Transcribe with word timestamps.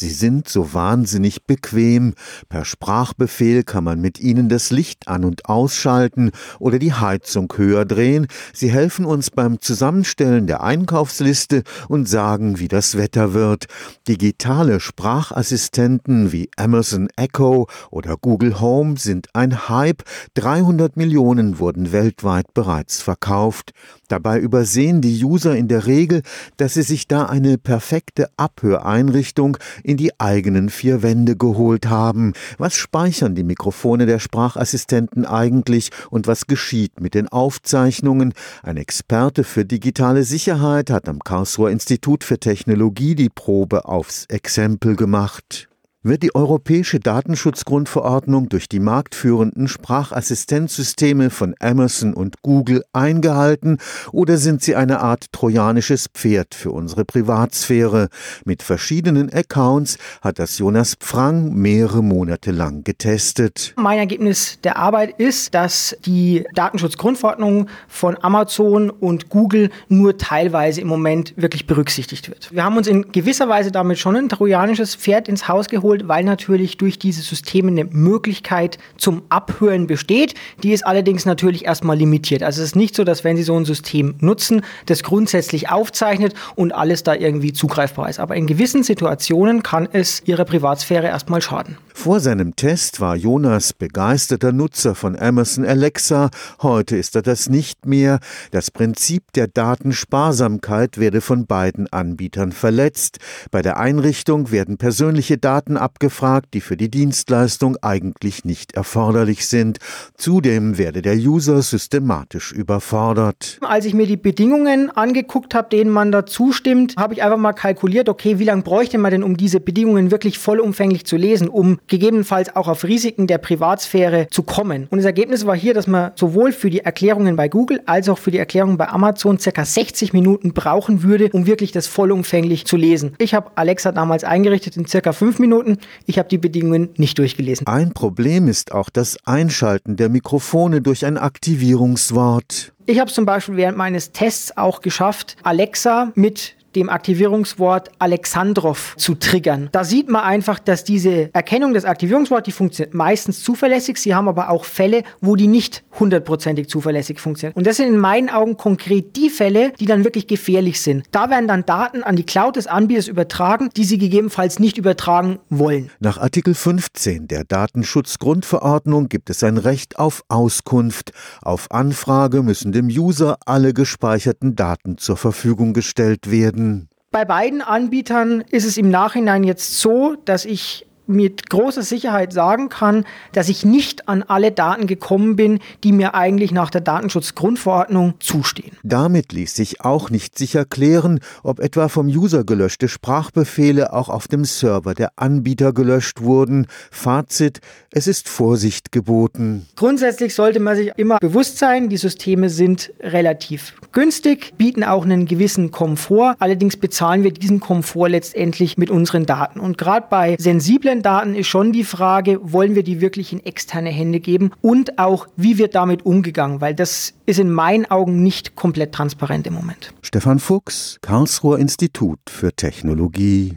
Sie 0.00 0.08
sind 0.08 0.48
so 0.48 0.72
wahnsinnig 0.72 1.44
bequem. 1.44 2.14
Per 2.48 2.64
Sprachbefehl 2.64 3.64
kann 3.64 3.84
man 3.84 4.00
mit 4.00 4.18
ihnen 4.18 4.48
das 4.48 4.70
Licht 4.70 5.08
an- 5.08 5.26
und 5.26 5.44
ausschalten 5.44 6.30
oder 6.58 6.78
die 6.78 6.94
Heizung 6.94 7.52
höher 7.54 7.84
drehen. 7.84 8.26
Sie 8.54 8.70
helfen 8.70 9.04
uns 9.04 9.30
beim 9.30 9.60
Zusammenstellen 9.60 10.46
der 10.46 10.62
Einkaufsliste 10.62 11.64
und 11.88 12.08
sagen, 12.08 12.58
wie 12.58 12.68
das 12.68 12.96
Wetter 12.96 13.34
wird. 13.34 13.66
Digitale 14.08 14.80
Sprachassistenten 14.80 16.32
wie 16.32 16.48
Amazon 16.56 17.10
Echo 17.16 17.68
oder 17.90 18.16
Google 18.16 18.58
Home 18.58 18.96
sind 18.96 19.28
ein 19.34 19.68
Hype. 19.68 20.02
300 20.32 20.96
Millionen 20.96 21.58
wurden 21.58 21.92
weltweit 21.92 22.54
bereits 22.54 23.02
verkauft. 23.02 23.72
Dabei 24.08 24.38
übersehen 24.38 25.02
die 25.02 25.22
User 25.22 25.54
in 25.54 25.68
der 25.68 25.86
Regel, 25.86 26.22
dass 26.56 26.74
sie 26.74 26.82
sich 26.82 27.06
da 27.06 27.26
eine 27.26 27.58
perfekte 27.58 28.30
Abhöreinrichtung 28.38 29.58
in 29.90 29.96
die 29.96 30.18
eigenen 30.20 30.68
vier 30.68 31.02
Wände 31.02 31.36
geholt 31.36 31.88
haben. 31.88 32.32
Was 32.58 32.76
speichern 32.76 33.34
die 33.34 33.42
Mikrofone 33.42 34.06
der 34.06 34.20
Sprachassistenten 34.20 35.24
eigentlich 35.24 35.90
und 36.10 36.28
was 36.28 36.46
geschieht 36.46 37.00
mit 37.00 37.14
den 37.14 37.26
Aufzeichnungen? 37.26 38.32
Ein 38.62 38.76
Experte 38.76 39.42
für 39.42 39.64
digitale 39.64 40.22
Sicherheit 40.22 40.90
hat 40.90 41.08
am 41.08 41.18
Karlsruher 41.18 41.70
Institut 41.70 42.22
für 42.22 42.38
Technologie 42.38 43.16
die 43.16 43.30
Probe 43.30 43.84
aufs 43.84 44.26
Exempel 44.26 44.94
gemacht. 44.94 45.69
Wird 46.02 46.22
die 46.22 46.34
europäische 46.34 46.98
Datenschutzgrundverordnung 46.98 48.48
durch 48.48 48.70
die 48.70 48.80
marktführenden 48.80 49.68
Sprachassistenzsysteme 49.68 51.28
von 51.28 51.54
Amazon 51.60 52.14
und 52.14 52.40
Google 52.40 52.82
eingehalten 52.94 53.76
oder 54.10 54.38
sind 54.38 54.62
sie 54.62 54.76
eine 54.76 55.00
Art 55.00 55.26
trojanisches 55.30 56.06
Pferd 56.06 56.54
für 56.54 56.70
unsere 56.70 57.04
Privatsphäre? 57.04 58.08
Mit 58.46 58.62
verschiedenen 58.62 59.30
Accounts 59.30 59.98
hat 60.22 60.38
das 60.38 60.56
Jonas 60.56 60.94
Pfrang 60.94 61.52
mehrere 61.52 62.02
Monate 62.02 62.50
lang 62.50 62.82
getestet. 62.82 63.74
Mein 63.76 63.98
Ergebnis 63.98 64.58
der 64.64 64.78
Arbeit 64.78 65.20
ist, 65.20 65.54
dass 65.54 65.94
die 66.06 66.46
Datenschutzgrundverordnung 66.54 67.68
von 67.88 68.16
Amazon 68.22 68.88
und 68.88 69.28
Google 69.28 69.68
nur 69.88 70.16
teilweise 70.16 70.80
im 70.80 70.88
Moment 70.88 71.34
wirklich 71.36 71.66
berücksichtigt 71.66 72.30
wird. 72.30 72.50
Wir 72.54 72.64
haben 72.64 72.78
uns 72.78 72.86
in 72.86 73.12
gewisser 73.12 73.50
Weise 73.50 73.70
damit 73.70 73.98
schon 73.98 74.16
ein 74.16 74.30
trojanisches 74.30 74.94
Pferd 74.94 75.28
ins 75.28 75.46
Haus 75.46 75.68
geholt 75.68 75.89
geholt, 75.90 76.08
weil 76.08 76.24
natürlich 76.24 76.76
durch 76.76 76.98
diese 76.98 77.22
Systeme 77.22 77.68
eine 77.68 77.84
Möglichkeit 77.84 78.78
zum 78.96 79.22
Abhören 79.28 79.86
besteht. 79.86 80.34
Die 80.62 80.72
ist 80.72 80.86
allerdings 80.86 81.26
natürlich 81.26 81.64
erstmal 81.64 81.96
limitiert. 81.96 82.42
Also 82.42 82.62
es 82.62 82.68
ist 82.68 82.76
nicht 82.76 82.94
so, 82.94 83.04
dass 83.04 83.24
wenn 83.24 83.36
Sie 83.36 83.42
so 83.42 83.56
ein 83.56 83.64
System 83.64 84.14
nutzen, 84.20 84.62
das 84.86 85.02
grundsätzlich 85.02 85.68
aufzeichnet 85.70 86.34
und 86.54 86.72
alles 86.72 87.02
da 87.02 87.14
irgendwie 87.14 87.52
zugreifbar 87.52 88.08
ist. 88.08 88.20
Aber 88.20 88.36
in 88.36 88.46
gewissen 88.46 88.82
Situationen 88.82 89.62
kann 89.62 89.88
es 89.92 90.22
Ihrer 90.26 90.44
Privatsphäre 90.44 91.06
erstmal 91.06 91.42
schaden. 91.42 91.76
Vor 92.02 92.18
seinem 92.18 92.56
Test 92.56 93.02
war 93.02 93.14
Jonas 93.14 93.74
begeisterter 93.74 94.52
Nutzer 94.52 94.94
von 94.94 95.18
Amazon 95.18 95.66
Alexa. 95.66 96.30
Heute 96.62 96.96
ist 96.96 97.14
er 97.14 97.20
das 97.20 97.50
nicht 97.50 97.84
mehr. 97.84 98.20
Das 98.52 98.70
Prinzip 98.70 99.34
der 99.34 99.48
Datensparsamkeit 99.48 100.96
werde 100.96 101.20
von 101.20 101.44
beiden 101.44 101.92
Anbietern 101.92 102.52
verletzt. 102.52 103.18
Bei 103.50 103.60
der 103.60 103.78
Einrichtung 103.78 104.50
werden 104.50 104.78
persönliche 104.78 105.36
Daten 105.36 105.76
abgefragt, 105.76 106.54
die 106.54 106.62
für 106.62 106.78
die 106.78 106.90
Dienstleistung 106.90 107.76
eigentlich 107.82 108.46
nicht 108.46 108.72
erforderlich 108.72 109.46
sind. 109.46 109.76
Zudem 110.16 110.78
werde 110.78 111.02
der 111.02 111.16
User 111.16 111.60
systematisch 111.60 112.50
überfordert. 112.50 113.58
Als 113.60 113.84
ich 113.84 113.92
mir 113.92 114.06
die 114.06 114.16
Bedingungen 114.16 114.88
angeguckt 114.88 115.54
habe, 115.54 115.68
denen 115.68 115.90
man 115.90 116.12
da 116.12 116.24
zustimmt, 116.24 116.94
habe 116.96 117.12
ich 117.12 117.22
einfach 117.22 117.36
mal 117.36 117.52
kalkuliert, 117.52 118.08
okay, 118.08 118.38
wie 118.38 118.44
lange 118.44 118.62
bräuchte 118.62 118.96
man 118.96 119.10
denn, 119.10 119.22
um 119.22 119.36
diese 119.36 119.60
Bedingungen 119.60 120.10
wirklich 120.10 120.38
vollumfänglich 120.38 121.04
zu 121.04 121.18
lesen, 121.18 121.46
um 121.46 121.78
gegebenenfalls 121.90 122.56
auch 122.56 122.68
auf 122.68 122.84
Risiken 122.84 123.26
der 123.26 123.36
Privatsphäre 123.36 124.28
zu 124.30 124.42
kommen. 124.42 124.86
Und 124.90 124.96
das 124.96 125.04
Ergebnis 125.04 125.44
war 125.44 125.56
hier, 125.56 125.74
dass 125.74 125.86
man 125.86 126.12
sowohl 126.14 126.52
für 126.52 126.70
die 126.70 126.80
Erklärungen 126.80 127.36
bei 127.36 127.50
Google 127.50 127.82
als 127.84 128.08
auch 128.08 128.18
für 128.18 128.30
die 128.30 128.38
Erklärungen 128.38 128.78
bei 128.78 128.88
Amazon 128.88 129.38
circa 129.38 129.66
60 129.66 130.14
Minuten 130.14 130.54
brauchen 130.54 131.02
würde, 131.02 131.28
um 131.32 131.46
wirklich 131.46 131.70
das 131.70 131.86
vollumfänglich 131.86 132.64
zu 132.64 132.78
lesen. 132.78 133.14
Ich 133.18 133.34
habe 133.34 133.50
Alexa 133.56 133.92
damals 133.92 134.24
eingerichtet 134.24 134.78
in 134.78 134.86
circa 134.86 135.12
fünf 135.12 135.38
Minuten 135.38 135.50
Minuten. 135.50 135.78
Ich 136.06 136.18
habe 136.18 136.28
die 136.28 136.38
Bedingungen 136.38 136.90
nicht 136.96 137.18
durchgelesen. 137.18 137.66
Ein 137.66 137.92
Problem 137.92 138.46
ist 138.46 138.72
auch 138.72 138.88
das 138.88 139.18
Einschalten 139.24 139.96
der 139.96 140.08
Mikrofone 140.08 140.80
durch 140.80 141.04
ein 141.04 141.18
Aktivierungswort. 141.18 142.72
Ich 142.86 143.00
habe 143.00 143.10
zum 143.10 143.26
Beispiel 143.26 143.56
während 143.56 143.76
meines 143.76 144.12
Tests 144.12 144.56
auch 144.56 144.80
geschafft, 144.80 145.36
Alexa 145.42 146.12
mit 146.14 146.54
dem 146.74 146.88
Aktivierungswort 146.88 147.90
Alexandrov 147.98 148.94
zu 148.96 149.14
triggern. 149.14 149.68
Da 149.72 149.84
sieht 149.84 150.08
man 150.08 150.22
einfach, 150.22 150.58
dass 150.58 150.84
diese 150.84 151.30
Erkennung 151.32 151.74
des 151.74 151.84
Aktivierungswortes, 151.84 152.44
die 152.44 152.52
funktioniert 152.52 152.94
meistens 152.94 153.42
zuverlässig. 153.42 153.98
Sie 153.98 154.14
haben 154.14 154.28
aber 154.28 154.50
auch 154.50 154.64
Fälle, 154.64 155.02
wo 155.20 155.36
die 155.36 155.46
nicht 155.46 155.82
hundertprozentig 155.98 156.68
zuverlässig 156.68 157.20
funktionieren. 157.20 157.56
Und 157.56 157.66
das 157.66 157.76
sind 157.76 157.88
in 157.88 157.98
meinen 157.98 158.28
Augen 158.28 158.56
konkret 158.56 159.16
die 159.16 159.30
Fälle, 159.30 159.72
die 159.80 159.86
dann 159.86 160.04
wirklich 160.04 160.26
gefährlich 160.26 160.80
sind. 160.80 161.04
Da 161.10 161.30
werden 161.30 161.48
dann 161.48 161.66
Daten 161.66 162.02
an 162.02 162.16
die 162.16 162.24
Cloud 162.24 162.56
des 162.56 162.66
Anbieters 162.66 163.08
übertragen, 163.08 163.70
die 163.76 163.84
sie 163.84 163.98
gegebenenfalls 163.98 164.58
nicht 164.58 164.78
übertragen 164.78 165.38
wollen. 165.48 165.90
Nach 165.98 166.18
Artikel 166.18 166.54
15 166.54 167.28
der 167.28 167.44
Datenschutzgrundverordnung 167.44 169.08
gibt 169.08 169.30
es 169.30 169.42
ein 169.42 169.56
Recht 169.56 169.98
auf 169.98 170.22
Auskunft. 170.28 171.12
Auf 171.42 171.70
Anfrage 171.70 172.42
müssen 172.42 172.72
dem 172.72 172.86
User 172.86 173.38
alle 173.46 173.74
gespeicherten 173.74 174.56
Daten 174.56 174.98
zur 174.98 175.16
Verfügung 175.16 175.72
gestellt 175.72 176.30
werden 176.30 176.59
werden? 176.60 176.88
Bei 177.10 177.24
beiden 177.24 177.60
Anbietern 177.60 178.40
ist 178.50 178.64
es 178.64 178.76
im 178.76 178.88
Nachhinein 178.88 179.42
jetzt 179.42 179.80
so, 179.80 180.14
dass 180.24 180.44
ich 180.44 180.86
mit 181.10 181.50
großer 181.50 181.82
Sicherheit 181.82 182.32
sagen 182.32 182.68
kann, 182.68 183.04
dass 183.32 183.48
ich 183.48 183.64
nicht 183.64 184.08
an 184.08 184.22
alle 184.22 184.52
Daten 184.52 184.86
gekommen 184.86 185.36
bin, 185.36 185.58
die 185.84 185.92
mir 185.92 186.14
eigentlich 186.14 186.52
nach 186.52 186.70
der 186.70 186.80
Datenschutzgrundverordnung 186.80 188.14
zustehen. 188.20 188.76
Damit 188.82 189.32
ließ 189.32 189.54
sich 189.54 189.82
auch 189.82 190.10
nicht 190.10 190.38
sicher 190.38 190.64
klären, 190.64 191.20
ob 191.42 191.60
etwa 191.60 191.88
vom 191.88 192.06
User 192.06 192.44
gelöschte 192.44 192.88
Sprachbefehle 192.88 193.92
auch 193.92 194.08
auf 194.08 194.28
dem 194.28 194.44
Server 194.44 194.94
der 194.94 195.12
Anbieter 195.16 195.72
gelöscht 195.72 196.22
wurden. 196.22 196.66
Fazit, 196.90 197.60
es 197.90 198.06
ist 198.06 198.28
Vorsicht 198.28 198.92
geboten. 198.92 199.66
Grundsätzlich 199.76 200.34
sollte 200.34 200.60
man 200.60 200.76
sich 200.76 200.92
immer 200.96 201.18
bewusst 201.18 201.58
sein, 201.58 201.88
die 201.88 201.96
Systeme 201.96 202.48
sind 202.48 202.92
relativ 203.00 203.74
günstig, 203.92 204.52
bieten 204.56 204.84
auch 204.84 205.04
einen 205.04 205.26
gewissen 205.26 205.70
Komfort. 205.70 206.36
Allerdings 206.38 206.76
bezahlen 206.76 207.24
wir 207.24 207.32
diesen 207.32 207.60
Komfort 207.60 208.08
letztendlich 208.08 208.78
mit 208.78 208.90
unseren 208.90 209.26
Daten. 209.26 209.60
Und 209.60 209.78
gerade 209.78 210.06
bei 210.08 210.36
sensiblen 210.38 210.99
Daten 211.02 211.34
ist 211.34 211.48
schon 211.48 211.72
die 211.72 211.84
Frage, 211.84 212.40
wollen 212.42 212.74
wir 212.74 212.82
die 212.82 213.00
wirklich 213.00 213.32
in 213.32 213.44
externe 213.44 213.90
Hände 213.90 214.20
geben 214.20 214.50
und 214.60 214.98
auch, 214.98 215.26
wie 215.36 215.58
wird 215.58 215.74
damit 215.74 216.04
umgegangen, 216.04 216.60
weil 216.60 216.74
das 216.74 217.14
ist 217.26 217.38
in 217.38 217.50
meinen 217.50 217.86
Augen 217.86 218.22
nicht 218.22 218.56
komplett 218.56 218.92
transparent 218.92 219.46
im 219.46 219.54
Moment. 219.54 219.92
Stefan 220.02 220.38
Fuchs, 220.38 220.98
Karlsruher 221.02 221.58
Institut 221.58 222.18
für 222.28 222.52
Technologie. 222.52 223.54